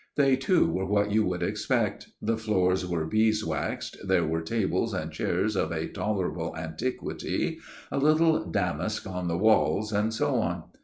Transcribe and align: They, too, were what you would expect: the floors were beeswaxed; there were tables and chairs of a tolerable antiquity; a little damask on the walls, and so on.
They, 0.15 0.35
too, 0.35 0.67
were 0.67 0.87
what 0.87 1.11
you 1.11 1.23
would 1.27 1.43
expect: 1.43 2.07
the 2.23 2.35
floors 2.35 2.87
were 2.87 3.05
beeswaxed; 3.05 3.97
there 4.03 4.25
were 4.25 4.41
tables 4.41 4.95
and 4.95 5.11
chairs 5.11 5.55
of 5.55 5.71
a 5.71 5.89
tolerable 5.89 6.57
antiquity; 6.57 7.59
a 7.91 7.99
little 7.99 8.43
damask 8.49 9.05
on 9.05 9.27
the 9.27 9.37
walls, 9.37 9.91
and 9.93 10.11
so 10.11 10.33
on. 10.41 10.63